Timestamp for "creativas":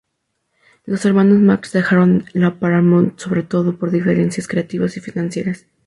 4.47-4.97